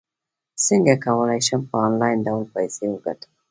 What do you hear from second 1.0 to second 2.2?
کولی شم په انلاین